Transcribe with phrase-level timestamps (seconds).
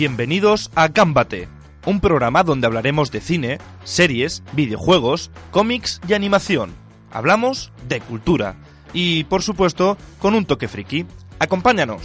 [0.00, 1.46] Bienvenidos a Gámbate,
[1.84, 6.72] un programa donde hablaremos de cine, series, videojuegos, cómics y animación.
[7.12, 8.56] Hablamos de cultura
[8.94, 11.04] y, por supuesto, con un toque friki.
[11.38, 12.00] Acompáñanos.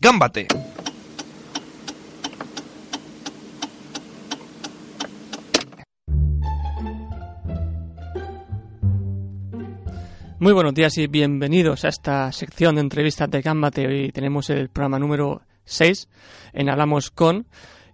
[0.00, 0.48] Gámbate.
[10.40, 13.86] Muy buenos días y bienvenidos a esta sección de entrevistas de Gambate.
[13.86, 16.08] Hoy tenemos el programa número 6
[16.54, 17.46] en Hablamos con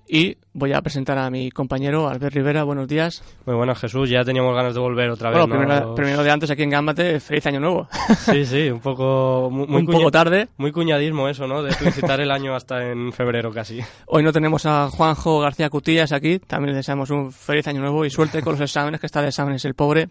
[0.07, 2.63] y voy a presentar a mi compañero Albert Rivera.
[2.63, 3.25] Buenos días.
[3.47, 4.09] Muy buenas, Jesús.
[4.09, 5.41] Ya teníamos ganas de volver otra vez.
[5.41, 7.89] Bueno, primero, primero, de antes aquí en Gambate, feliz año nuevo.
[8.17, 9.49] Sí, sí, un poco...
[9.51, 10.47] Muy, un poco tarde.
[10.57, 11.65] Muy cuñadismo eso, ¿no?
[11.65, 13.81] De felicitar el año hasta en febrero casi.
[14.07, 16.39] Hoy no tenemos a Juanjo García Cutillas aquí.
[16.39, 19.31] También le deseamos un feliz año nuevo y suerte con los exámenes, que está de
[19.31, 20.11] exámenes el pobre.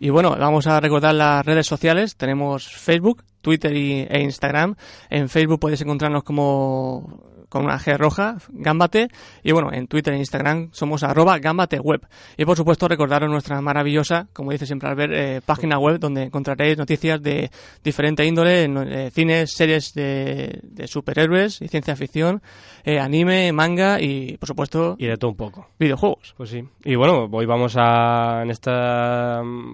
[0.00, 2.16] Y bueno, vamos a recordar las redes sociales.
[2.16, 4.76] Tenemos Facebook, Twitter y, e Instagram.
[5.10, 9.08] En Facebook puedes encontrarnos como con una G roja, Gambate.
[9.42, 11.38] Y bueno, en Twitter e Instagram somos arroba
[11.82, 12.06] Web.
[12.36, 16.76] Y por supuesto recordaros nuestra maravillosa, como dice siempre Albert, eh, página web donde encontraréis
[16.76, 17.50] noticias de
[17.82, 22.42] diferente índole, eh, cines, series de, superhéroes y ciencia ficción,
[22.84, 24.96] eh, anime, manga y por supuesto...
[24.98, 25.68] Y de todo un poco.
[25.78, 26.34] Videojuegos.
[26.36, 26.62] Pues sí.
[26.84, 28.70] Y bueno, hoy vamos a, en este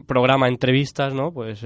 [0.07, 1.33] programa entrevistas, ¿no?
[1.33, 1.65] Pues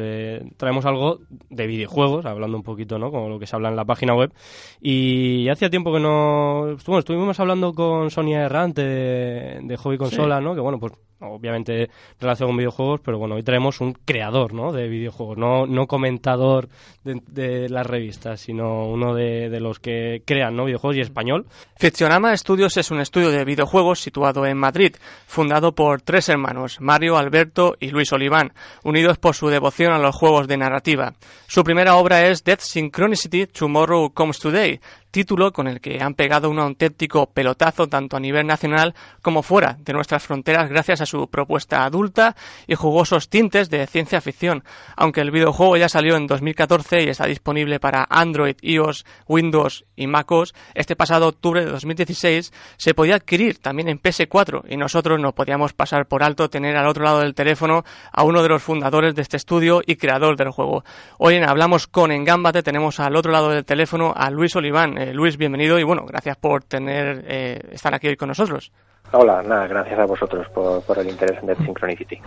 [0.56, 1.20] traemos algo
[1.51, 3.11] de videojuegos, hablando un poquito, ¿no?
[3.11, 4.33] Como lo que se habla en la página web.
[4.81, 6.77] Y hacía tiempo que no...
[6.99, 10.55] estuvimos hablando con Sonia Errante de, Hobby Consola, ¿no?
[10.55, 14.73] Que bueno, pues obviamente relación con videojuegos, pero bueno, hoy traemos un creador, ¿no?
[14.73, 16.69] De videojuegos, no, no comentador
[17.03, 20.65] de, las revistas, sino uno de, de, los que crean, ¿no?
[20.65, 21.47] Videojuegos y español.
[21.77, 24.95] Ficcionama Studios es un estudio de videojuegos situado en Madrid,
[25.27, 28.53] fundado por tres hermanos, Mario, Alberto y Luis Oliván,
[28.85, 31.14] unidos por su devoción a los juegos de narrativa.
[31.47, 34.81] Su primera obra es Death Synchronicity Tomorrow Comes Today,
[35.18, 39.77] título con el que han pegado un auténtico pelotazo tanto a nivel nacional como fuera
[39.80, 42.36] de nuestras fronteras gracias a su propuesta adulta
[42.68, 44.62] y jugosos tintes de ciencia ficción.
[44.95, 50.07] Aunque el videojuego ya salió en 2014 y está disponible para Android, iOS, Windows y
[50.07, 55.34] MacOS, este pasado octubre de 2016 se podía adquirir también en PS4 y nosotros no
[55.34, 59.17] podíamos pasar por alto tener al otro lado del teléfono a uno de los fundadores
[59.17, 60.84] de este estudio y creador del juego.
[61.18, 64.96] Hoy en Hablamos con Engambate tenemos al otro lado del teléfono a Luis Oliván.
[65.08, 68.70] Eh, Luis, bienvenido y bueno, gracias por tener eh, estar aquí hoy con nosotros.
[69.13, 72.20] Hola, nada, gracias a vosotros por, el interés en Dead Synchronicity.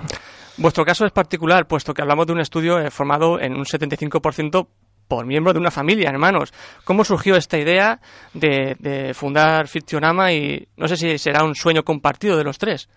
[0.58, 4.68] Vuestro caso es particular, puesto que hablamos de un estudio eh, formado en un 75%
[5.08, 6.52] por miembros de una familia, hermanos.
[6.84, 8.00] ¿Cómo surgió esta idea
[8.34, 12.90] de, fundar Fictionama y no sé si será un sueño compartido de los tres?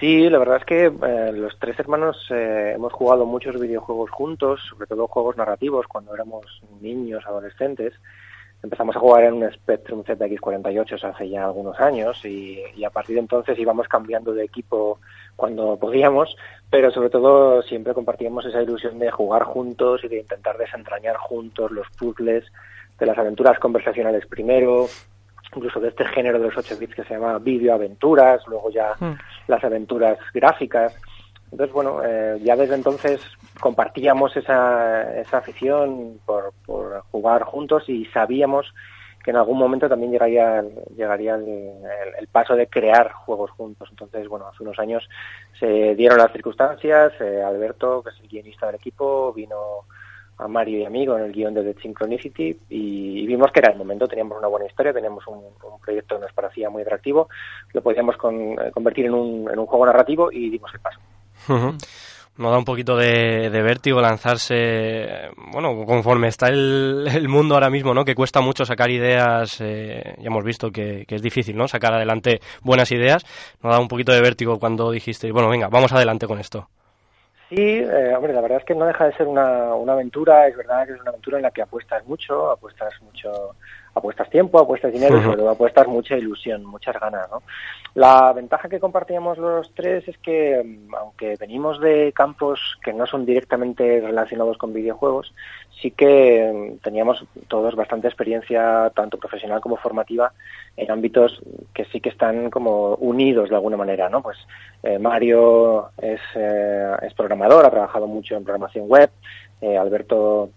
[0.00, 4.60] Sí, la verdad es que eh, los tres hermanos eh, hemos jugado muchos videojuegos juntos,
[4.70, 6.46] sobre todo juegos narrativos cuando éramos
[6.80, 7.92] niños, adolescentes
[8.62, 13.20] empezamos a jugar en un Spectrum ZX48 hace ya algunos años y, a partir de
[13.20, 14.98] entonces íbamos cambiando de equipo
[15.36, 16.36] cuando podíamos,
[16.70, 21.70] pero sobre todo siempre compartíamos esa ilusión de jugar juntos y de intentar desentrañar juntos
[21.70, 22.44] los puzzles
[22.98, 24.86] de las aventuras conversacionales primero,
[25.54, 29.16] incluso de este género de los 8 bits que se llama videoaventuras, luego ya hmm.
[29.48, 30.96] las aventuras gráficas.
[31.50, 33.20] Entonces, bueno, eh, ya desde entonces
[33.60, 38.74] compartíamos esa, esa afición por, por, jugar juntos y sabíamos
[39.26, 40.62] que en algún momento también llegaría,
[40.96, 43.88] llegaría el, paso de crear juegos juntos.
[43.90, 45.08] Entonces, bueno, hace unos años
[45.58, 49.84] se dieron las circunstancias, eh, Alberto, que es el guionista del equipo, vino
[50.38, 53.72] a Mario y a mí con el guion de The Synchronicity y, vimos que era
[53.72, 55.42] el momento, teníamos una buena historia, teníamos un,
[55.84, 57.28] proyecto que nos parecía muy atractivo,
[57.72, 61.00] lo podíamos eh, convertir en un, en un juego narrativo y dimos el paso.
[62.38, 68.04] Nos da un poquito de, vértigo lanzarse, bueno, conforme está el, mundo ahora mismo, ¿no?
[68.04, 71.66] Que cuesta mucho sacar ideas, eh, ya hemos visto que, es difícil, ¿no?
[71.66, 73.24] Sacar adelante buenas ideas.
[73.62, 76.68] Nos da un poquito de vértigo cuando dijiste, bueno, venga, vamos adelante con esto.
[77.48, 80.56] Sí, eh, hombre, la verdad es que no deja de ser una, una aventura, es
[80.56, 83.54] verdad que es una aventura en la que apuestas mucho, apuestas mucho
[83.96, 87.30] apuestas tiempo, apuestas dinero y sobre todo apuestas mucha ilusión, muchas ganas.
[87.30, 87.42] ¿no?
[87.94, 93.06] La ventaja que compartíamos los tres es que, mm, aunque venimos de campos que no
[93.06, 95.32] son directamente relacionados con videojuegos,
[95.80, 100.32] sí que mm, teníamos todos bastante experiencia, tanto profesional como formativa,
[100.76, 101.40] en ámbitos
[101.72, 104.10] que sí que están como unidos de alguna manera.
[104.10, 104.22] ¿no?
[104.22, 104.36] Pues
[104.82, 109.10] eh, Mario es, eh, es programador, ha trabajado mucho en programación web,
[109.62, 110.50] eh, Alberto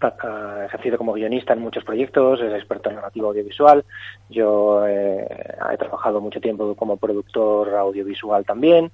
[0.00, 3.84] ha ejercido como guionista en muchos proyectos, es experto en narrativa audiovisual.
[4.28, 5.26] Yo eh,
[5.72, 8.90] he trabajado mucho tiempo como productor audiovisual también.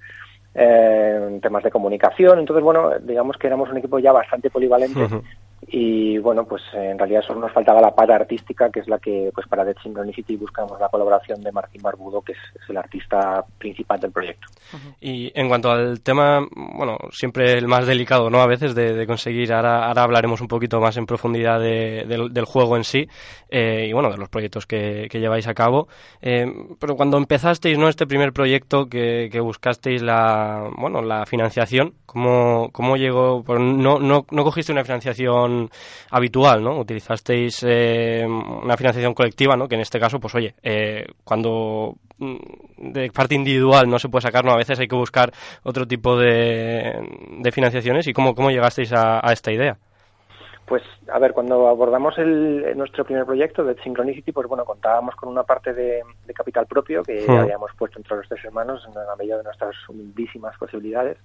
[0.55, 2.39] en temas de comunicación.
[2.39, 5.09] Entonces, bueno, digamos que éramos un equipo ya bastante polivalente
[5.69, 9.31] y bueno, pues en realidad solo nos faltaba la pata artística, que es la que,
[9.33, 12.39] pues para Dead Synchronicity buscamos la colaboración de Martín Barbudo, que es,
[12.69, 14.49] el artista principal del proyecto.
[15.01, 18.41] Y en cuanto al tema, bueno, siempre el más delicado, ¿no?
[18.41, 22.85] A veces de, conseguir, ahora, ahora, hablaremos un poquito más en profundidad del, juego en
[22.85, 23.07] sí
[23.49, 25.87] eh, y bueno, de los proyectos que, lleváis a cabo.
[26.21, 26.47] Eh,
[26.81, 27.89] pero cuando empezasteis, ¿no?
[27.89, 33.45] Este primer proyecto que, que buscasteis la, bueno, la financiación, ¿cómo, cómo llegó?
[33.47, 35.52] No, no, no cogiste una financiación
[36.11, 36.79] habitual, ¿no?
[36.79, 39.69] Utilizasteis eh, una financiación colectiva, ¿no?
[39.69, 44.23] Que en este caso, pues oye, eh, cuando mm, de parte individual no se puede
[44.23, 44.53] sacar, ¿no?
[44.53, 45.33] A veces hay que buscar
[45.63, 46.93] otro tipo de,
[47.53, 48.07] financiaciones.
[48.07, 49.77] ¿Y cómo, cómo llegasteis a, esta idea?
[50.67, 50.83] Pues,
[51.13, 55.43] a ver, cuando abordamos el, nuestro primer proyecto de Synchronicity, pues bueno, contábamos con una
[55.43, 56.03] parte de,
[56.35, 57.31] capital propio que hmm.
[57.31, 61.19] habíamos puesto entre los tres hermanos en la medida de nuestras humildísimas posibilidades.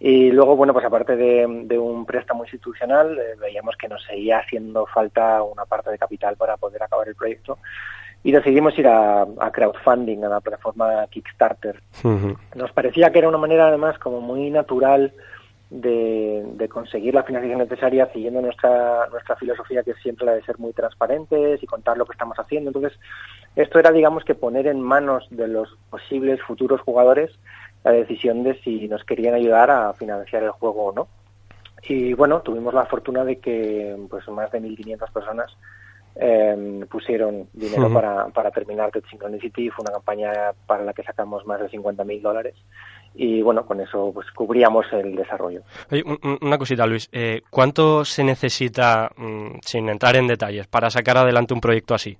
[0.00, 4.86] Y luego, bueno, pues aparte de, un préstamo institucional, eh, veíamos que nos seguía haciendo
[4.86, 7.58] falta una parte de capital para poder acabar el proyecto
[8.22, 11.80] y decidimos ir a, crowdfunding, a la plataforma Kickstarter.
[12.54, 15.12] Nos parecía que era una manera, además, como muy natural
[15.70, 20.58] de, conseguir la financiación necesaria siguiendo nuestra, nuestra filosofía, que es siempre la de ser
[20.58, 22.70] muy transparentes y contar lo que estamos haciendo.
[22.70, 22.98] Entonces,
[23.56, 27.30] esto era, digamos, que poner en manos de los posibles futuros jugadores
[27.88, 31.08] la decisión de si nos querían ayudar a financiar el juego o no.
[31.82, 35.56] Y bueno, tuvimos la fortuna de que pues más de 1.500 personas
[36.16, 39.70] em, pusieron dinero para, para terminar The Synchronicity.
[39.70, 40.32] Fue una campaña
[40.66, 42.54] para la que sacamos más de 50.000 dólares
[43.14, 45.62] y bueno, con eso pues cubríamos el desarrollo.
[46.42, 47.08] una cosita, Luis.
[47.10, 52.18] Eh, ¿Cuánto se necesita, mm, sin entrar en detalles, para sacar adelante un proyecto así?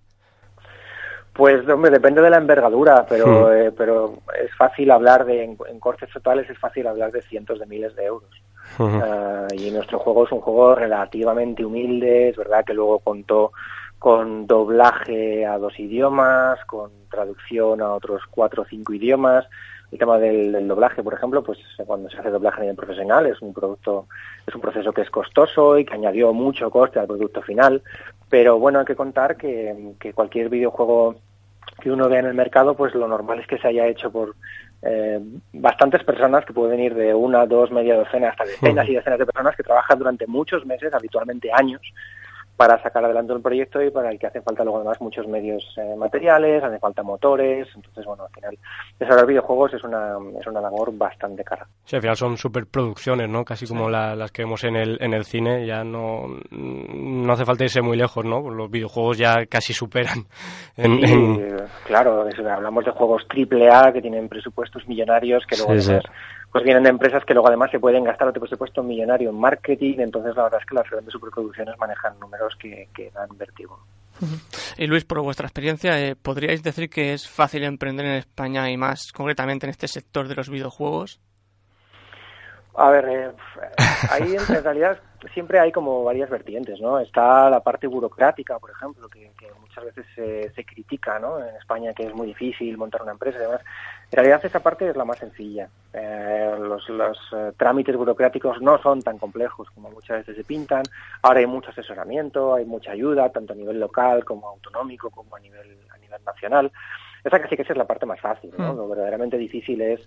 [1.38, 3.52] Pues, hombre, depende de la envergadura, pero, hmm.
[3.52, 7.60] eh, pero es fácil hablar de, en, en, costes totales es fácil hablar de cientos
[7.60, 8.42] de miles de euros.
[8.80, 13.52] Ah, y nuestro juego es un juego relativamente humilde, es verdad que luego contó
[14.00, 19.46] con doblaje a dos idiomas, con traducción a otros cuatro o cinco idiomas.
[19.92, 23.40] El tema del, doblaje, por ejemplo, pues cuando se hace doblaje a nivel profesional es
[23.40, 24.08] un producto,
[24.44, 27.80] es un proceso que es costoso y que añadió mucho coste al producto final.
[28.28, 31.14] Pero bueno, hay que contar que, que cualquier videojuego
[31.80, 34.34] que uno ve en el mercado, pues lo normal es que se haya hecho por
[34.82, 35.20] eh,
[35.52, 39.26] bastantes personas que pueden ir de una, dos, media docena hasta decenas y decenas de
[39.26, 41.82] personas que trabajan durante muchos meses, habitualmente años,
[42.58, 45.62] para sacar adelante un proyecto y para el que hace falta luego además muchos medios
[45.76, 48.58] eh, materiales, hace falta motores, entonces bueno, al final
[48.98, 51.68] desarrollar videojuegos es una, es una labor bastante cara.
[51.84, 53.44] Sí, al final son superproducciones, ¿no?
[53.44, 57.62] Casi como las que vemos en el, en el cine, ya no, no hace falta
[57.62, 58.50] irse muy lejos, ¿no?
[58.50, 60.26] Los videojuegos ya casi superan.
[60.76, 60.98] En,
[61.84, 65.74] Claro, hablamos de juegos triple A que tienen presupuestos millonarios que luego
[66.52, 69.98] pues vienen de empresas que luego además se pueden gastar otro presupuesto millonario en marketing,
[69.98, 73.78] entonces la verdad es que las grandes superproducciones manejan números que, que dan vértigo.
[74.76, 78.76] Y Luis, por vuestra experiencia, eh, ¿podríais decir que es fácil emprender en España y
[78.76, 81.20] más concretamente en este sector de los videojuegos?
[82.78, 83.30] A ver, eh,
[84.10, 84.98] ahí en realidad
[85.34, 87.00] siempre hay como varias vertientes, ¿no?
[87.00, 91.40] Está la parte burocrática, por ejemplo, que, muchas veces se, se, critica, ¿no?
[91.40, 93.60] En España que es muy difícil montar una empresa y demás.
[94.12, 95.68] En realidad esa parte es la más sencilla.
[95.92, 100.84] Eh, los, los eh, trámites burocráticos no son tan complejos como muchas veces se pintan.
[101.22, 105.40] Ahora hay mucho asesoramiento, hay mucha ayuda, tanto a nivel local como autonómico, como a
[105.40, 106.70] nivel, a nivel nacional.
[107.24, 108.72] Esa casi que es la parte más fácil, ¿no?
[108.72, 108.76] Mm.
[108.76, 110.00] Lo verdaderamente difícil es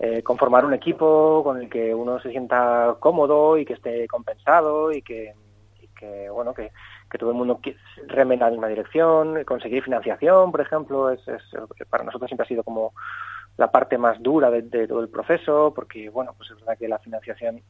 [0.00, 4.92] eh, conformar un equipo con el que uno se sienta cómodo y que esté compensado
[4.92, 5.34] y que,
[6.32, 6.70] bueno, que,
[7.18, 7.60] todo el mundo
[8.06, 11.42] reme en la misma dirección, conseguir financiación, por ejemplo, es, es,
[11.90, 12.92] para nosotros siempre ha sido como
[13.56, 17.00] la parte más dura de, todo el proceso, porque, bueno, pues es verdad que la
[17.00, 17.60] financiación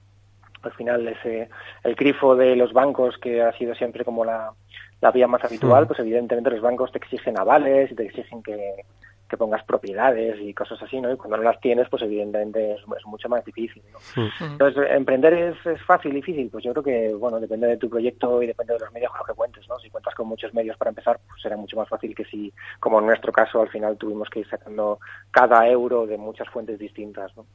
[0.60, 1.48] al final es
[1.84, 4.52] el grifo de los bancos que ha sido siempre como la,
[5.00, 8.84] la vía más habitual, pues evidentemente los bancos te exigen avales y te exigen que,
[9.28, 11.12] que pongas propiedades y cosas así, ¿no?
[11.12, 13.98] Y cuando no las tienes, pues evidentemente es, mucho más difícil, ¿no?
[14.40, 16.48] Entonces, ¿emprender es, es, fácil, difícil?
[16.50, 19.18] Pues yo creo que, bueno, depende de tu proyecto y depende de los medios con
[19.18, 19.78] los que cuentes, ¿no?
[19.78, 23.00] Si cuentas con muchos medios para empezar, pues será mucho más fácil que si, como
[23.00, 24.98] en nuestro caso, al final tuvimos que ir sacando
[25.30, 27.46] cada euro de muchas fuentes distintas, ¿no?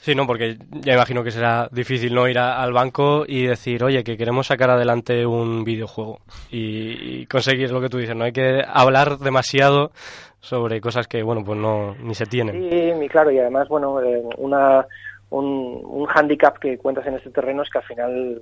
[0.00, 4.02] Sí, no, porque ya imagino que será difícil no ir al banco y decir, oye,
[4.02, 8.62] que queremos sacar adelante un videojuego y, conseguir lo que tú dices, no hay que
[8.66, 9.90] hablar demasiado
[10.40, 12.70] sobre cosas que, bueno, pues no ni se tienen.
[12.70, 14.86] Sí, claro, y además, bueno, eh, una,
[15.28, 18.40] un, un hándicap que cuentas en este terreno es que al final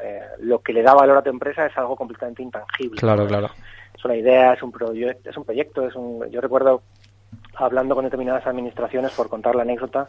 [0.00, 2.98] eh, lo que le da valor a tu empresa es algo completamente intangible.
[2.98, 3.50] Claro, claro.
[3.94, 6.30] Es una idea, es un, proyecto, es un proyecto, es un...
[6.30, 6.82] Yo recuerdo
[7.56, 10.06] hablando con determinadas administraciones, por contar la anécdota,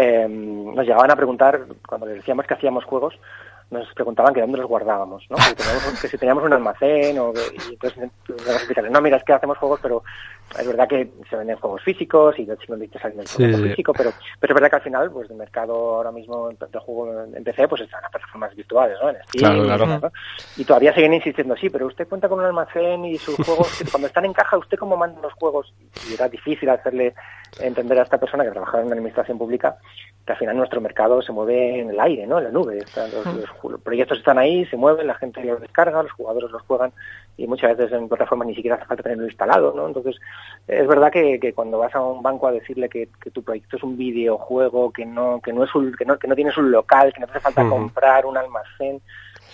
[0.00, 3.18] eh, nos llegaban a preguntar, cuando les decíamos que hacíamos juegos,
[3.70, 5.36] nos preguntaban que dónde los guardábamos, ¿no?
[5.36, 8.10] Que, si teníamos un almacén o y entonces
[8.90, 10.02] no, mira, es que hacemos juegos, pero
[10.58, 14.10] es verdad que se venden juegos físicos y los chicos salen del juego físico, pero,
[14.40, 17.68] pero es verdad que al final, pues el mercado ahora mismo de juego en PC,
[17.68, 19.10] pues están las plataformas virtuales, ¿no?
[19.10, 20.00] En Steam,
[20.56, 24.08] y todavía siguen insistiendo, sí, pero usted cuenta con un almacén y sus juegos, cuando
[24.08, 25.72] están en caja, ¿usted cómo manda los juegos?
[26.10, 27.14] Y era difícil hacerle
[27.58, 29.76] entender a esta persona que trabajaba en una administración pública
[30.24, 32.38] que al final nuestro mercado se mueve en el aire, ¿no?
[32.38, 32.78] En la nube.
[33.62, 36.92] los, proyectos están ahí, se mueven, la gente los descarga, los jugadores los juegan
[37.36, 39.86] y muchas veces en plataformas ni siquiera hace falta tenerlo instalado, ¿no?
[39.86, 40.16] Entonces,
[40.68, 43.76] es verdad que, que cuando vas a un banco a decirle que, que, tu proyecto
[43.76, 46.70] es un videojuego, que no que no es un, que no, que no tienes un
[46.70, 49.00] local, que no te hace falta comprar un almacén,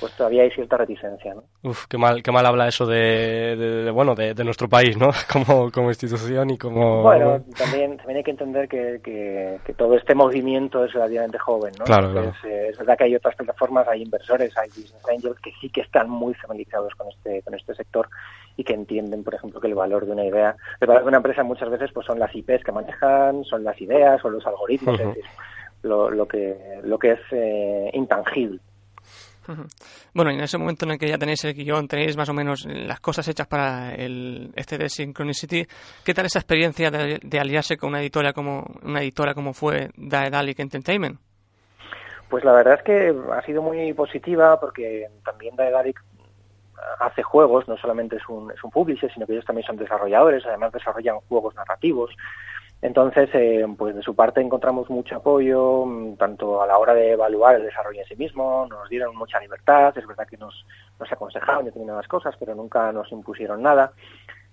[0.01, 1.45] pues todavía hay cierta reticencia, ¿no?
[1.63, 5.11] Uf, qué mal, qué mal habla eso de, bueno, de, nuestro país, ¿no?
[5.33, 7.03] Como, como institución y como...
[7.03, 11.85] Bueno, también, también hay que entender que, que, todo este movimiento es relativamente joven, ¿no?
[11.85, 15.69] Claro, eh, es verdad que hay otras plataformas, hay inversores, hay business angels que sí
[15.69, 18.09] que están muy familiarizados con este, con este sector
[18.57, 21.19] y que entienden, por ejemplo, que el valor de una idea, el valor de una
[21.19, 24.99] empresa muchas veces pues son las IPs que manejan, son las ideas, son los algoritmos,
[24.99, 25.25] es decir,
[25.83, 28.61] lo, lo, que, lo que es eh, intangible.
[30.15, 32.67] Bueno, en ese momento en el que ya tenéis el guion, tenéis más o menos
[32.67, 35.67] las cosas hechas para el, este de Synchronicity,
[36.05, 40.59] ¿qué tal esa experiencia de, aliarse con una editora como una editora como fue Daedalic
[40.61, 41.19] Entertainment?
[42.29, 46.03] Pues la verdad es que ha sido muy positiva porque también Daedalic
[47.01, 50.45] hace juegos, no solamente es un, es un publisher, sino que ellos también son desarrolladores,
[50.47, 52.11] además desarrollan juegos narrativos.
[52.83, 57.13] Entonces, eh, pues de su parte encontramos mucho apoyo, mm, tanto a la hora de
[57.13, 60.67] evaluar el desarrollo en sí mismo, nos dieron mucha libertad, es verdad que nos,
[61.01, 63.93] nos aconsejaban determinadas cosas, pero nunca nos impusieron nada.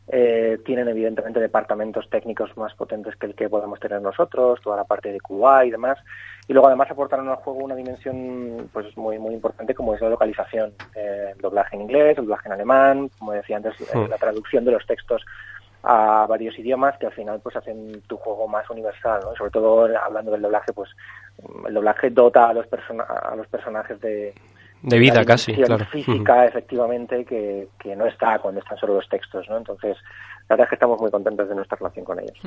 [0.07, 4.83] Eh, tienen evidentemente departamentos técnicos más potentes que el que podemos tener nosotros, toda la
[4.83, 5.97] parte de QA y demás.
[6.45, 10.09] Y luego además aportaron al juego una dimensión pues muy muy importante como es la
[10.09, 14.09] localización, eh, el doblaje en inglés, el doblaje en alemán, como decía antes, hmm.
[14.09, 15.23] la traducción de los textos
[15.83, 19.35] a varios idiomas que al final pues hacen tu juego más universal, ¿no?
[19.35, 20.89] sobre todo hablando del doblaje, pues
[21.67, 22.65] el doblaje dota a los,
[22.99, 24.33] a los personajes de,
[24.83, 25.85] de vida casi, claro.
[25.85, 29.57] física, efectivamente, que, que, no está cuando están solo los textos, ¿no?
[29.57, 29.97] Entonces,
[30.49, 32.37] la verdad es que estamos muy contentos de nuestra relación con ellos.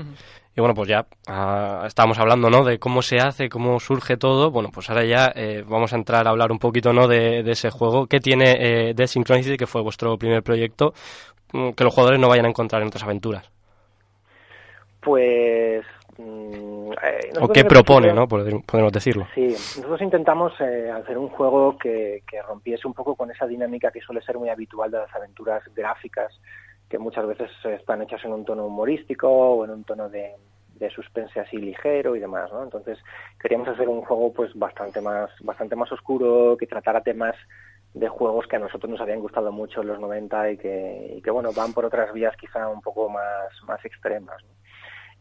[0.54, 2.62] Y bueno, pues ya ah, estábamos hablando, ¿no?
[2.62, 4.50] De cómo se hace, cómo surge todo.
[4.50, 7.08] Bueno, pues ahora ya eh, vamos a entrar a hablar un poquito, ¿no?
[7.08, 8.06] De, de ese juego.
[8.06, 10.92] ¿Qué tiene eh, The Synchronicity, que fue vuestro primer proyecto?
[11.52, 13.48] Mm, que los jugadores no vayan a encontrar en otras aventuras?
[15.00, 15.84] Pues...
[16.18, 18.26] Mm, eh, ¿O qué propone, no?
[18.26, 19.26] Podemos decirlo.
[19.34, 24.00] Sí, nosotros intentamos eh, hacer un juego que, rompiese un poco con esa dinámica que
[24.00, 26.32] suele ser muy habitual de las aventuras gráficas,
[26.88, 30.32] que muchas veces están hechas en un tono humorístico o en un tono de,
[30.78, 32.62] de suspense así ligero y demás, ¿no?
[32.62, 32.98] Entonces
[33.40, 37.34] queríamos hacer un juego pues bastante más bastante más oscuro, que tratara temas
[37.96, 41.30] de juegos que a nosotros nos habían gustado mucho en los 90 y que, que
[41.30, 44.36] bueno, van por otras vías quizá un poco más, más extremas.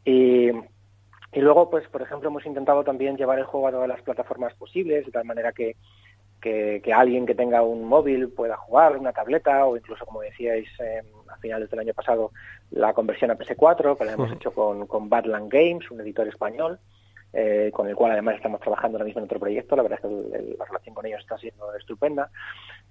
[0.04, 4.02] Y, y luego, pues, por ejemplo, hemos intentado también llevar el juego a todas las
[4.02, 5.78] plataformas posibles, de tal manera que,
[6.42, 10.68] que, alguien que tenga un móvil pueda jugar, una tableta, o incluso, como decíais
[11.30, 12.32] a finales del año pasado,
[12.72, 16.78] la conversión a PS4, que la hemos hecho con, con Badland Games, un editor español,
[17.38, 19.76] eh, con el cual además estamos trabajando ahora mismo en otro proyecto.
[19.76, 22.30] La verdad es que la relación con ellos está siendo estupenda.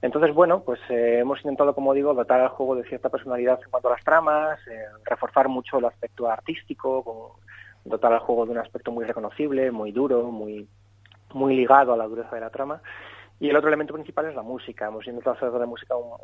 [0.03, 3.71] Entonces, bueno, pues eh, hemos intentado, como digo, dotar al juego de cierta personalidad en
[3.71, 7.39] cuanto a las tramas, eh, reforzar mucho el aspecto artístico,
[7.87, 10.69] dotar al juego de un aspecto muy reconocible, muy duro, muy,
[11.33, 12.83] muy ligado a la dureza de la trama.
[13.41, 14.89] Y el otro elemento principal es la música.
[14.89, 16.19] Hemos intentado hacer de la música un,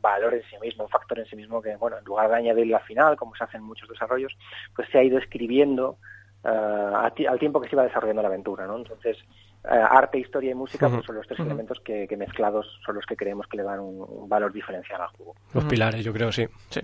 [0.00, 2.74] valor en sí mismo, un factor en sí mismo que, bueno, en lugar de añadirle
[2.74, 4.36] al final, como se hace en muchos desarrollos,
[4.74, 5.98] pues se ha ido escribiendo
[6.44, 8.76] al tiempo que se iba desarrollando la aventura, ¿no?
[8.76, 9.16] Entonces,
[9.64, 13.14] eh, arte, historia y música pues son los tres elementos que, mezclados son los que
[13.14, 15.36] creemos que le dan un, valor diferencial al juego.
[15.54, 16.46] Los pilares, yo creo, sí.
[16.68, 16.80] sí.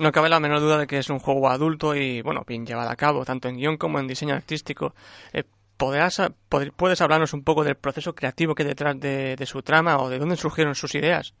[0.00, 2.90] No cabe la menor duda de que es un juego adulto y, bueno, bien llevado
[2.90, 4.94] a cabo, tanto en guion como en diseño artístico.
[5.32, 5.44] Eh,
[5.76, 10.08] ¿Puedes hablarnos un poco del proceso creativo que hay detrás de, de su trama o
[10.08, 11.34] de dónde surgieron sus ideas?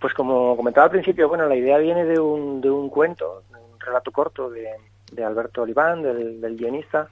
[0.00, 3.58] Pues como comentaba al principio, bueno, la idea viene de un, de un cuento, de
[3.58, 4.70] un relato corto de,
[5.14, 7.08] de Alberto Oliván, del, del, guionista,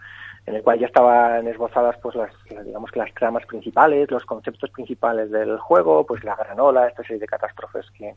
[0.47, 2.33] en el cual ya estaban esbozadas pues las,
[2.65, 7.21] digamos que las tramas principales, los conceptos principales del juego, pues la granola, esta serie
[7.21, 8.15] de catástrofes que,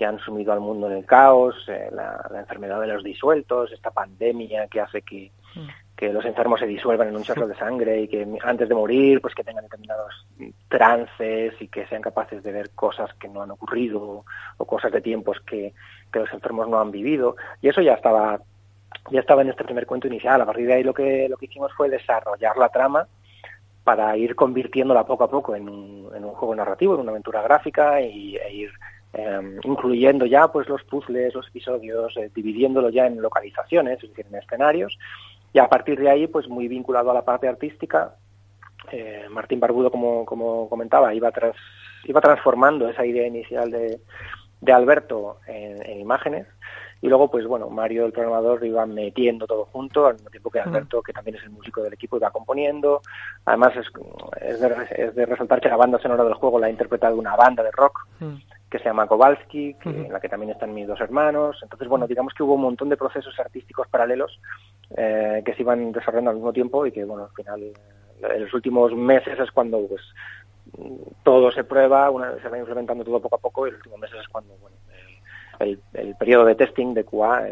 [0.00, 3.90] que han sumido al mundo en el caos, eh, la, enfermedad de los disueltos, esta
[3.90, 5.68] pandemia que hace que, mm.
[5.94, 9.20] que los enfermos se disuelvan en un chorro de sangre y que antes de morir
[9.20, 10.26] pues que tengan determinados
[10.68, 14.24] trances y que sean capaces de ver cosas que no han ocurrido
[14.56, 15.74] o cosas de tiempos que,
[16.10, 18.40] que los enfermos no han vivido y eso ya estaba
[19.10, 20.40] ya estaba en este primer cuento inicial.
[20.40, 23.06] A partir de ahí lo que, lo que hicimos fue desarrollar la trama
[23.84, 27.42] para ir convirtiéndola poco a poco en un, en un juego narrativo, en una aventura
[27.42, 28.70] gráfica y, e ir
[29.12, 34.26] em, incluyendo ya pues los puzzles, los episodios, eh, dividiéndolo ya en localizaciones, es decir,
[34.28, 34.98] en escenarios.
[35.52, 38.14] Y a partir de ahí, pues muy vinculado a la parte artística,
[38.92, 41.56] eh, Martín Barbudo, como, como comentaba, iba, tras,
[42.04, 44.00] iba transformando esa idea inicial de,
[44.60, 46.46] de Alberto en imágenes
[47.02, 50.60] y luego, pues bueno, Mario, el programador, iba metiendo todo junto, al mismo tiempo que
[50.60, 53.00] Alberto, que también es el músico del equipo, iba componiendo.
[53.46, 53.86] Además, es,
[54.42, 57.36] es, de, es de resaltar que la banda sonora del juego la ha interpretado una
[57.36, 58.06] banda de rock
[58.70, 61.58] que se llama Kowalski, que, en la que también están mis dos hermanos.
[61.62, 64.38] Entonces, bueno, digamos que hubo un montón de procesos artísticos paralelos
[64.96, 67.72] eh, que se iban desarrollando al mismo tiempo y que, bueno, al final, eh,
[68.22, 70.02] en los últimos meses es cuando, pues,
[71.24, 74.00] todo se prueba, una, se va implementando todo poco a poco y en los últimos
[74.00, 74.76] meses es cuando, bueno,
[75.60, 77.44] el, periodo de testing de QA,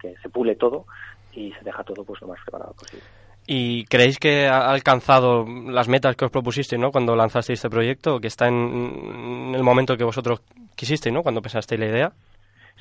[0.00, 0.86] que se pule todo
[1.32, 3.04] y se deja todo pues lo más preparado posible.
[3.46, 6.90] ¿Y creéis que ha alcanzado las metas que os propusisteis ¿no?
[6.90, 10.40] cuando lanzasteis este proyecto, que está en, el momento que vosotros
[10.74, 11.22] quisisteis, ¿no?
[11.22, 12.12] cuando pensasteis la idea?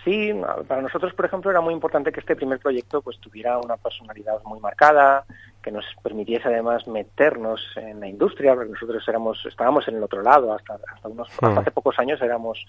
[0.04, 0.34] Sí,
[0.68, 4.44] para nosotros, por ejemplo, era muy importante que este primer proyecto pues tuviera una personalidad
[4.44, 5.24] muy marcada,
[5.62, 10.22] que nos permitiese además meternos en la industria, porque nosotros éramos, estábamos en el otro
[10.22, 12.66] lado, hasta, hasta, unos, hasta hace pocos años éramos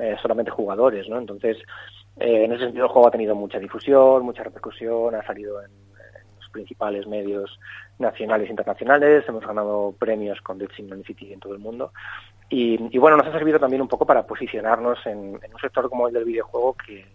[0.00, 1.18] eh, solamente jugadores, ¿no?
[1.18, 1.56] Entonces,
[2.18, 5.70] eh, en ese sentido el juego ha tenido mucha difusión, mucha repercusión, ha salido en,
[5.70, 7.60] en los principales medios
[8.00, 10.70] nacionales e internacionales, hemos ganado premios con Dead
[11.06, 11.92] City en todo el mundo,
[12.52, 15.88] y, y, bueno, nos ha servido también un poco para posicionarnos en, en un sector
[15.88, 17.06] como el del videojuego que,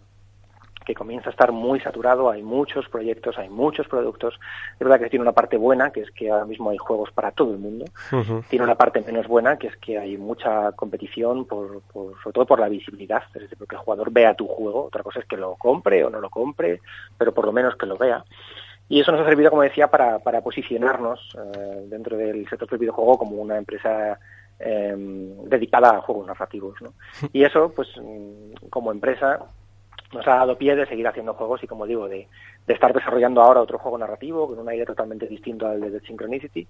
[0.88, 4.40] que comienza a estar muy saturado, hay muchos proyectos, hay muchos productos.
[4.72, 7.30] Es verdad que tiene una parte buena, que es que ahora mismo hay juegos para
[7.30, 7.84] todo el mundo.
[8.10, 8.44] Uh -huh.
[8.48, 12.46] Tiene una parte menos buena, que es que hay mucha competición, por, por, sobre todo
[12.46, 14.86] por la visibilidad, es decir, porque el jugador vea tu juego.
[14.86, 16.80] Otra cosa es que lo compre o no lo compre,
[17.18, 18.24] pero por lo menos que lo vea.
[18.88, 22.78] Y eso nos ha servido, como decía, para, para posicionarnos eh, dentro del sector del
[22.78, 24.18] videojuego como una empresa
[24.60, 26.80] eh, dedicada a juegos narrativos.
[26.80, 26.92] ¿no?
[27.32, 27.88] Y eso, pues,
[28.70, 29.38] como empresa,
[30.12, 32.28] nos ha dado pie de seguir haciendo juegos y, como digo, de,
[32.66, 36.06] de estar desarrollando ahora otro juego narrativo con un aire totalmente distinto al de The
[36.06, 36.66] Synchronicity,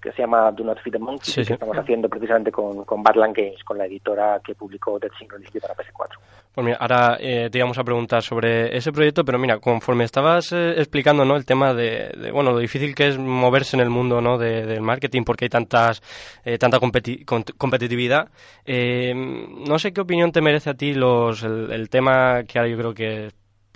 [0.00, 1.46] que se llama Do Not Feed the Monkey, sí, sí.
[1.48, 5.60] que estamos haciendo precisamente con, con Badland Games, con la editora que publicó Dead Synchronicity
[5.60, 6.18] para PS4.
[6.60, 10.72] Pues ahora eh, te íbamos a preguntar sobre ese proyecto, pero mira, conforme estabas eh,
[10.76, 11.36] explicando ¿no?
[11.36, 14.38] el tema de, de, bueno, lo difícil que es moverse en el mundo ¿no?
[14.38, 16.02] de, del marketing porque hay tantas,
[16.44, 18.28] eh, tanta competi competitividad,
[18.66, 22.70] eh, no sé qué opinión te merece a ti los, el, el tema que ahora
[22.72, 23.28] yo creo que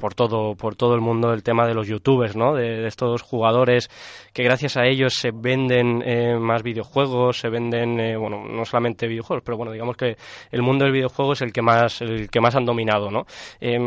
[0.03, 3.23] por todo por todo el mundo el tema de los youtubers no de, de estos
[3.23, 3.89] jugadores
[4.33, 9.07] que gracias a ellos se venden eh, más videojuegos se venden eh, bueno no solamente
[9.07, 10.17] videojuegos pero bueno digamos que
[10.51, 13.27] el mundo del videojuego es el que más el que más han dominado no
[13.61, 13.79] eh,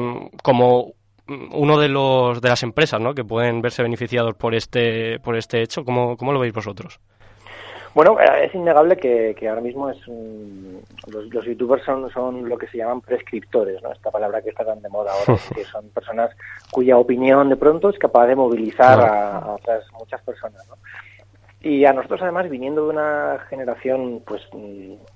[0.42, 0.94] como
[1.28, 5.62] uno de los de las empresas no que pueden verse beneficiados por este por este
[5.64, 7.02] hecho cómo, cómo lo veis vosotros
[7.96, 12.58] bueno, es innegable que, que ahora mismo es un, los, los, youtubers son, son lo
[12.58, 13.94] que se llaman prescriptores, ¿no?
[13.94, 16.30] Esta palabra que está tan de moda ahora, que son personas
[16.70, 20.76] cuya opinión de pronto es capaz de movilizar a, a otras muchas personas, ¿no?
[21.62, 24.44] Y a nosotros además, viniendo de una generación pues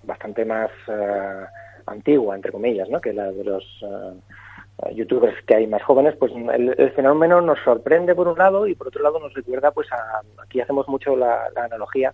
[0.04, 1.46] bastante más uh,
[1.86, 3.02] antigua, entre comillas, ¿no?
[3.02, 7.60] Que la de los uh, youtubers que hay más jóvenes, pues el, el, fenómeno nos
[7.60, 11.16] sorprende por un lado y por otro lado nos recuerda pues a, aquí hacemos mucho
[11.16, 12.14] la, la analogía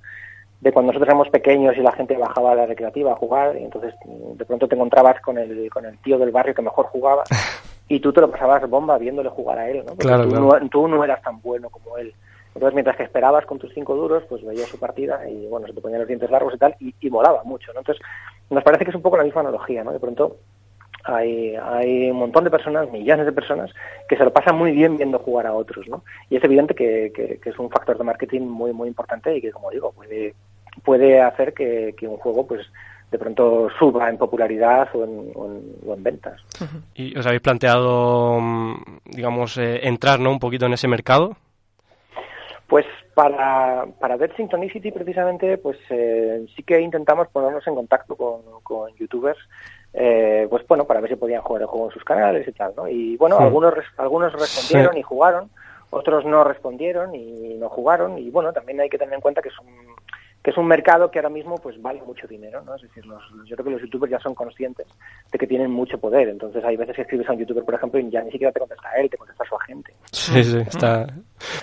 [0.65, 3.63] de cuando nosotros éramos pequeños y la gente bajaba a la recreativa a jugar y
[3.63, 7.23] entonces de pronto te encontrabas con el con el tío del barrio que mejor jugaba
[7.87, 9.93] y tú te lo pasabas bomba viéndole jugar a él, ¿no?
[9.93, 10.59] Porque claro, tú, claro.
[10.59, 12.15] No, tú no eras tan bueno como él.
[12.55, 15.73] Entonces, mientras que esperabas con tus cinco duros, pues veías su partida y, bueno, se
[15.73, 17.81] te ponían los dientes largos y tal, y, y molaba mucho, ¿no?
[17.81, 18.03] Entonces,
[18.49, 19.91] nos parece que es un poco la misma analogía, ¿no?
[19.91, 20.37] De pronto
[21.03, 23.71] hay, hay un montón de personas, millones de personas,
[24.07, 26.03] que se lo pasan muy bien viendo jugar a otros, ¿no?
[26.29, 29.41] Y es evidente que, que, que es un factor de marketing muy, muy importante y
[29.41, 30.33] que, como digo, puede
[30.85, 32.65] puede hacer que, que un juego pues
[33.11, 36.41] de pronto suba en popularidad o en, o en, o en ventas.
[36.95, 38.39] ¿Y os habéis planteado,
[39.05, 40.31] digamos, eh, entrar ¿no?
[40.31, 41.37] un poquito en ese mercado?
[42.67, 48.41] Pues para, para Dead Synchronicity precisamente, pues eh, sí que intentamos ponernos en contacto con,
[48.63, 49.39] con youtubers,
[49.93, 52.73] eh, pues bueno, para ver si podían jugar el juego en sus canales y tal,
[52.75, 52.87] ¿no?
[52.89, 53.43] Y bueno, sí.
[53.43, 54.99] algunos, algunos respondieron sí.
[54.99, 55.49] y jugaron,
[55.91, 59.49] otros no respondieron y no jugaron, y bueno, también hay que tener en cuenta que
[59.49, 59.95] es un,
[60.45, 62.75] que es un mercado que ahora mismo pues vale mucho dinero, ¿no?
[62.75, 64.85] Es decir, los, yo creo que los youtubers ya son conscientes
[65.31, 67.99] de que tienen mucho poder, entonces hay veces que escribes a un youtuber, por ejemplo,
[67.99, 69.91] y ya ni siquiera te contesta a él, te contesta a su agente.
[70.11, 71.07] Sí, sí, está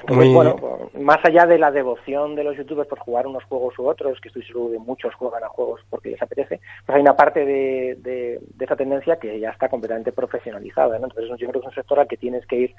[0.00, 0.34] entonces, muy...
[0.34, 0.56] Bueno,
[0.98, 4.30] más allá de la devoción de los youtubers por jugar unos juegos u otros, que
[4.30, 7.98] estoy seguro de muchos juegan a juegos porque les apetece, pues hay una parte de,
[8.00, 11.06] de, de esa tendencia que ya está completamente profesionalizada, ¿no?
[11.06, 12.74] Entonces yo creo que es un sector al que tienes que ir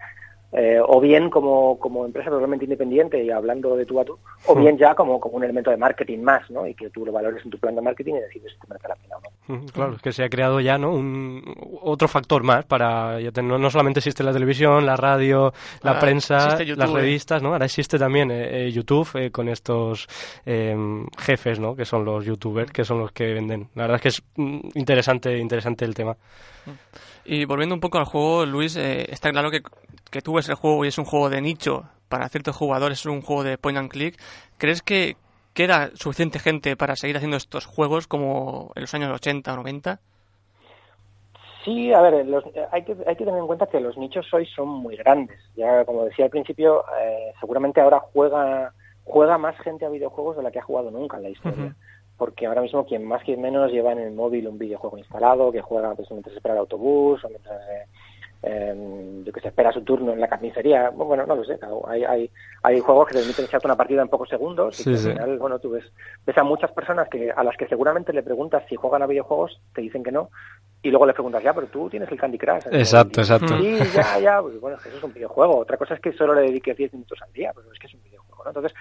[0.53, 4.55] eh, o bien como, como empresa totalmente independiente y hablando de tú a tú, o
[4.55, 6.67] bien ya como, como un elemento de marketing más, ¿no?
[6.67, 8.87] Y que tú lo valores en tu plan de marketing y decides si te merece
[8.87, 9.65] la pena o no.
[9.73, 10.93] Claro, es que se ha creado ya, ¿no?
[10.93, 11.43] Un,
[11.81, 13.19] otro factor más para...
[13.41, 17.53] No, no solamente existe la televisión, la radio, la prensa, las revistas, ¿no?
[17.53, 20.07] Ahora existe también eh, eh, YouTube con estos
[20.45, 21.75] em, jefes, ¿no?
[21.75, 23.69] Que son los youtubers, que son los que venden.
[23.75, 26.15] La verdad es que es mm, interesante, interesante el tema.
[27.25, 29.61] Y volviendo un poco al juego, Luis, está claro que
[30.13, 33.05] que tú ves el juego y es un juego de nicho, para ciertos jugadores es
[33.07, 34.15] un juego de point and click,
[34.59, 35.17] ¿crees que
[35.55, 39.99] queda suficiente gente para seguir haciendo estos juegos como en los años 80 o 90?
[41.65, 42.25] Sí, a ver,
[42.71, 45.39] hay, que, hay que tener en cuenta que los nichos hoy son muy grandes.
[45.55, 48.73] Ya, como decía al principio, eh, seguramente ahora juega,
[49.05, 51.75] juega más gente a videojuegos de la que ha jugado nunca en la historia.
[52.17, 55.61] Porque ahora mismo quien más, quien menos lleva en el móvil un videojuego instalado, que
[55.61, 57.85] juega pues, mientras espera el autobús o mientras eh,
[58.45, 62.03] eh, yo que sé, espera su turno en la carnicería, bueno, no lo sé, hay,
[62.03, 62.29] hay,
[62.61, 65.59] hay juegos que te permiten echarte una partida en pocos segundos y al final, bueno,
[65.59, 65.85] tú ves,
[66.25, 69.61] ves a muchas personas que a las que seguramente le preguntas si juegan a videojuegos,
[69.73, 70.29] te dicen que no,
[70.81, 72.67] y luego le preguntas, ya, pero tú tienes el Candy Crush.
[72.69, 73.57] Exacto, exacto.
[73.57, 75.59] Sí, ya, ya, pues bueno, eso es un videojuego.
[75.59, 77.93] Otra cosa es que solo le dediques 10 minutos al día, pero es que es
[77.93, 78.49] un videojuego, ¿no?
[78.49, 78.73] Entonces,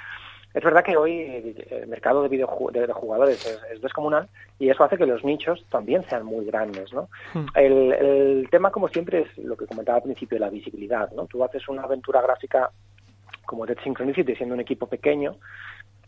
[0.54, 5.06] es verdad que hoy el mercado de, de jugadores es, descomunal y eso hace que
[5.06, 7.08] los nichos también sean muy grandes, ¿no?
[7.32, 7.46] Hmm.
[7.54, 11.26] El, el, tema, como siempre, es lo que comentaba al principio, la visibilidad, ¿no?
[11.26, 12.70] Tú haces una aventura gráfica
[13.46, 15.36] como Dead Synchronicity siendo un equipo pequeño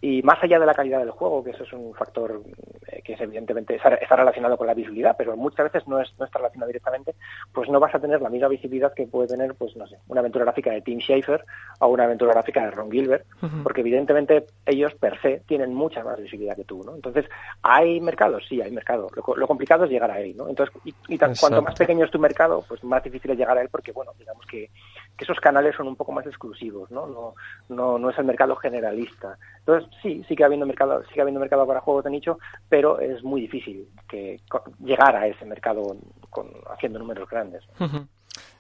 [0.05, 2.43] y más allá de la calidad del juego, que eso es un factor
[2.89, 6.27] eh, que es evidentemente está relacionado con la visibilidad, pero muchas veces no, es, no
[6.27, 7.15] está relacionado directamente,
[7.55, 10.21] pues no vas a tener la misma visibilidad que puede tener, pues no sé, una
[10.21, 11.47] aventura gráfica de Tim Schafer
[11.81, 13.25] o una aventura gráfica de Ron Gilbert,
[13.63, 16.95] porque evidentemente ellos per se tienen mucha más visibilidad que tú, ¿no?
[16.95, 17.25] Entonces,
[17.63, 18.41] ¿hay mercado?
[18.47, 19.09] Sí, hay mercado.
[19.15, 20.51] Lo, complicado es llegar a él, ¿no?
[20.51, 23.71] Entonces, y, cuanto más pequeño es tu mercado, pues más difícil es llegar a él
[23.71, 24.69] porque, bueno, digamos que,
[25.17, 27.07] que esos canales son un poco más exclusivos, ¿no?
[27.07, 27.35] No,
[27.69, 29.37] no, no es el mercado generalista.
[29.61, 33.41] Entonces, sí, sigue habiendo mercado, sigue habiendo mercado para juegos de nicho, pero es muy
[33.43, 34.41] difícil que
[34.81, 35.83] llegar a ese mercado
[36.31, 37.63] con, haciendo números grandes.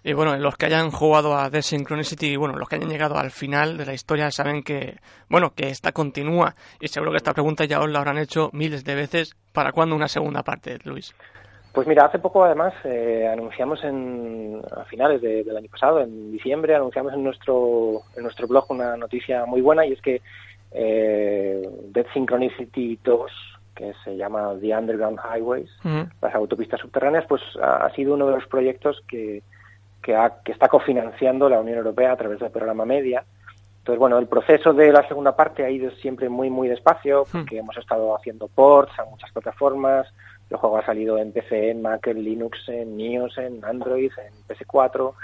[0.02, 3.30] Y bueno, los que hayan jugado a The Synchronicity, bueno, los que hayan llegado al
[3.30, 6.54] final de la historia saben que, bueno, que esta continúa.
[6.78, 9.34] Y seguro que esta pregunta ya os la habrán hecho miles de veces.
[9.52, 11.14] ¿Para cuándo una segunda parte, Luis?
[11.74, 16.76] Pues mira, hace poco además eh, anunciamos en, a finales del año pasado, en diciembre,
[16.76, 20.22] anunciamos en nuestro, en nuestro blog una noticia muy buena y es que
[20.70, 23.32] eh, Dead Synchronicity 2,
[23.74, 25.68] que se llama The Underground Highways,
[26.22, 29.42] las autopistas subterráneas, pues ha, sido uno de los proyectos que,
[30.00, 33.24] que, que está cofinanciando la Unión Europea a través del programa Media.
[33.78, 37.58] Entonces, bueno, el proceso de la segunda parte ha ido siempre muy, muy despacio, porque
[37.58, 40.06] hemos estado haciendo ports a muchas plataformas.
[40.54, 44.56] El juego ha salido en PC, en Mac, en Linux, en iOS, en Android, en
[44.56, 45.14] PS4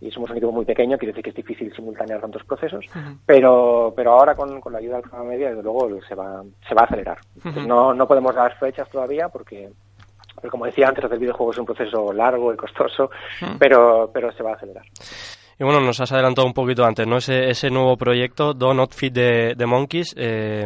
[0.00, 2.84] y somos un equipo muy pequeño, quiere decir que es difícil simultanear tantos procesos,
[3.24, 6.74] pero, pero ahora con, con la ayuda del programa media, desde luego, se va, se
[6.74, 7.18] va a acelerar.
[7.66, 9.70] no, no podemos dar fechas todavía porque,
[10.50, 13.10] como decía antes, hacer videojuegos es un proceso largo y costoso,
[13.58, 14.84] pero, pero se va a acelerar.
[15.58, 17.18] Y bueno, nos has adelantado un poquito antes, ¿no?
[17.18, 20.64] Ese, ese nuevo proyecto, Do Not Fit de, Monkeys, eh,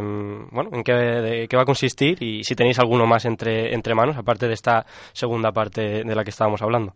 [0.51, 2.23] bueno, ¿en qué, qué, va a consistir?
[2.23, 6.25] Y si tenéis alguno más entre, entre manos, aparte de esta segunda parte de la
[6.25, 6.95] que estábamos hablando.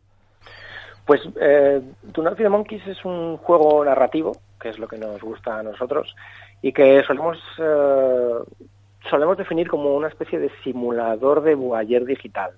[1.05, 1.83] Pues eh,
[2.15, 6.15] the Monkeys es un juego narrativo, que es lo que nos gusta a nosotros,
[6.63, 8.69] y que solemos, eh,
[9.11, 12.53] solemos definir como una especie de simulador de voyeur digital.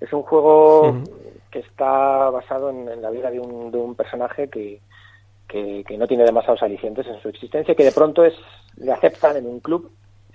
[0.00, 1.02] Es un juego
[1.52, 4.80] que está basado en, la vida de un, de un personaje que,
[5.46, 8.34] que, no tiene demasiados alicientes en su existencia, que de pronto es,
[8.76, 9.92] le aceptan en un club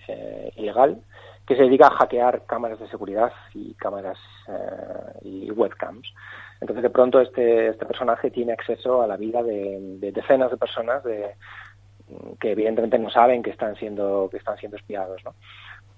[0.07, 1.01] eh, ilegal
[1.45, 6.13] que se dedica a hackear cámaras de seguridad y cámaras eh, y webcams.
[6.61, 11.03] Entonces de pronto este, este personaje tiene acceso a la vida de, decenas de personas
[11.03, 11.35] de,
[12.39, 15.35] que evidentemente no saben que están siendo, que están siendo espiados, ¿no?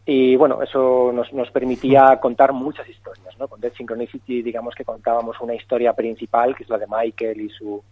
[0.06, 3.48] Y bueno, eso nos, nos permitía contar muchas historias, ¿no?
[3.48, 7.50] Con Dead Synchronicity, digamos que contábamos una historia principal, que es la de Michael y
[7.50, 7.84] su,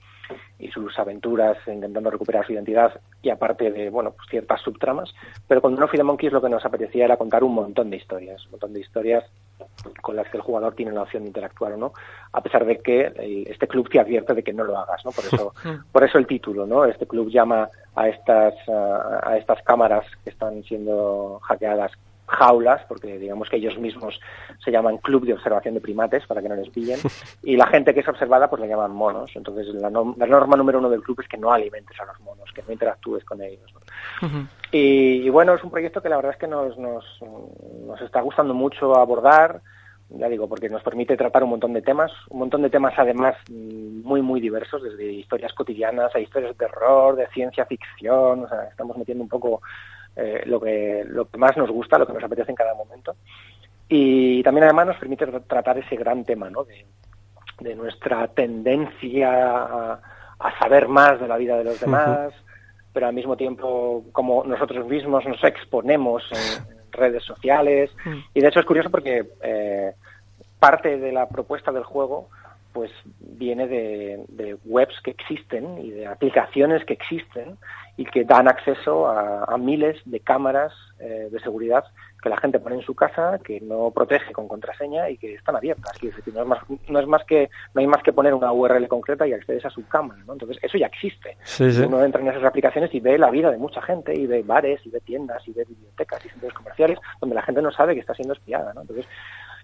[0.60, 5.14] y sus aventuras intentando recuperar su identidad y aparte de, bueno, pues ciertas subtramas.
[5.48, 7.98] Pero con No Feed the Monkeys lo que nos apetecía era contar un montón de
[7.98, 9.24] historias, un montón de historias
[10.02, 11.94] con las que el jugador tiene la opción de interactuar o no,
[12.32, 15.12] a pesar de que este club te advierte de que no lo hagas, ¿no?
[15.12, 15.54] Por eso,
[15.92, 16.86] por eso el título, ¿no?
[16.86, 21.92] Este club llama a estas, a estas cámaras que están siendo hackeadas
[22.28, 24.20] jaulas, porque digamos que ellos mismos
[24.64, 27.00] se llaman club de observación de primates para que no les pillen,
[27.44, 29.32] y la gente que es observada pues le llaman monos.
[29.36, 32.64] Entonces la, norma número uno del club es que no alimentes a los monos, que
[32.64, 33.74] no interactúes con ellos.
[34.72, 37.06] y, bueno, es un proyecto que la verdad es que nos, nos,
[37.86, 39.62] nos está gustando mucho abordar,
[40.10, 43.36] ya digo, porque nos permite tratar un montón de temas, un montón de temas además
[43.50, 48.64] muy, muy diversos, desde historias cotidianas a historias de terror, de ciencia ficción, o sea,
[48.64, 49.62] estamos metiendo un poco
[50.18, 53.16] eh, lo, que, lo que más nos gusta, lo que nos apetece en cada momento.
[53.88, 56.64] Y también además nos permite tratar ese gran tema, ¿no?
[56.64, 56.86] De,
[57.60, 60.00] de nuestra tendencia a,
[60.40, 62.34] a, saber más de la vida de los demás,
[62.94, 67.92] pero al mismo tiempo como nosotros mismos nos exponemos en, redes sociales.
[68.34, 69.94] Y de hecho es curioso porque eh,
[70.60, 72.30] parte de la propuesta del juego
[72.74, 77.58] pues viene de, webs que existen y de aplicaciones que existen
[77.98, 81.84] y que dan acceso a, miles de cámaras eh, de seguridad
[82.22, 85.56] que la gente pone en su casa, que no protege con contraseña y que están
[85.56, 85.98] abiertas.
[86.02, 89.28] no, es más, no es más que no hay más que poner una URL concreta
[89.28, 90.22] y accedes a su cámara.
[90.26, 90.34] ¿no?
[90.34, 91.38] Entonces eso ya existe.
[91.86, 94.86] Uno entra en esas aplicaciones y ve la vida de mucha gente y ve bares
[94.86, 98.02] y ve tiendas y ve bibliotecas y centros comerciales donde la gente no sabe que
[98.02, 98.74] está siendo espiada.
[98.74, 98.82] ¿no?
[98.82, 99.06] Entonces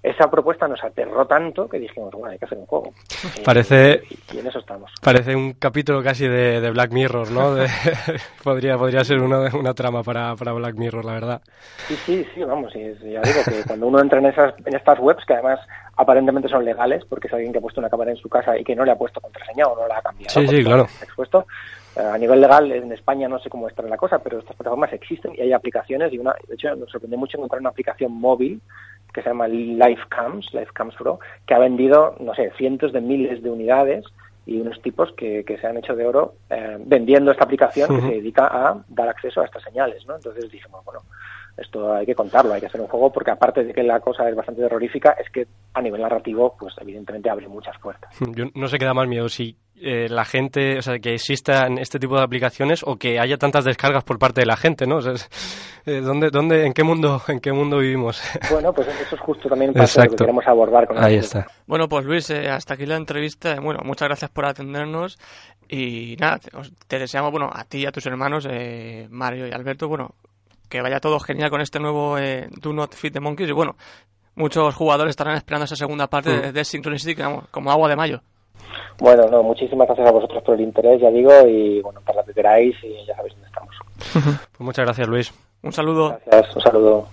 [0.04, 2.94] esa propuesta nos aterró tanto que dijimos, bueno, hay que hacer un juego.
[3.46, 4.02] Parece,
[4.34, 4.92] y, en eso estamos.
[5.02, 7.56] Parece un capítulo casi de, Black Mirror, ¿no?
[8.44, 11.42] podría, podría ser una, una trama para, para Black Mirror, la verdad.
[11.88, 15.00] Sí, sí, sí, vamos, y ya digo que cuando uno entra en, esas, en estas
[15.00, 15.60] webs, que además
[15.96, 18.64] aparentemente son legales, porque es alguien que ha puesto una cámara en su casa y
[18.64, 20.34] que no le ha puesto contraseña o no la ha cambiado.
[20.34, 20.84] Sí, sí, claro.
[21.02, 21.46] Expuesto,
[21.96, 25.34] a nivel legal en España no sé cómo está la cosa, pero estas plataformas existen
[25.36, 28.62] y hay aplicaciones y una, de hecho nos sorprende mucho encontrar una aplicación móvil
[29.14, 33.52] que se llama Lifecams, Lifecams Pro, que ha vendido, no sé, cientos de miles de
[33.52, 34.06] unidades
[34.46, 38.02] y unos tipos que, que se han hecho de oro eh, vendiendo esta aplicación que
[38.02, 40.16] se dedica a dar acceso a estas señales, ¿no?
[40.16, 41.02] Entonces dijimos, bueno,
[41.58, 44.28] esto hay que contarlo, hay que hacer un juego porque aparte de que la cosa
[44.28, 48.14] es bastante terrorífica, es que a nivel narrativo, pues evidentemente abre muchas puertas.
[48.36, 51.78] Yo no sé qué da más miedo, si eh, la gente, o sea, que existan
[51.78, 54.98] este tipo de aplicaciones o que haya tantas descargas por parte de la gente, ¿no?
[54.98, 55.14] O sea,
[55.86, 58.22] eh, ¿dónde, dónde, en qué mundo, en qué mundo vivimos?
[58.50, 61.48] Bueno, pues eso es justo también parte de lo que queremos abordar con Ahí está.
[61.66, 63.60] Bueno, pues Luis, eh, hasta aquí la entrevista.
[63.60, 65.18] Bueno, muchas gracias por atendernos
[65.68, 66.40] y nada,
[66.88, 68.48] te, deseamos, bueno, a ti y a tus hermanos,
[69.10, 70.16] Mario y Alberto, bueno,
[70.70, 72.18] que vaya todo genial con este nuevo
[72.62, 73.76] Do Not Fit the Monkeys y bueno,
[74.36, 76.42] muchos jugadores estarán esperando esa segunda parte mm.
[76.42, 77.22] de, de Synchronicity
[77.52, 78.22] como agua de mayo.
[79.00, 82.26] Bueno, no, muchísimas gracias a vosotros por el interés, ya digo, y bueno, para lo
[82.26, 83.76] que queráis y ya sabéis dónde estamos.
[84.52, 85.34] pues muchas gracias, Luis.
[85.64, 86.20] Un saludo.
[86.26, 87.08] Gracias, un saludo.